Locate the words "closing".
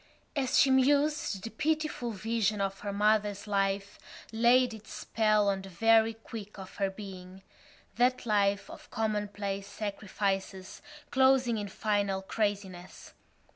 11.11-11.59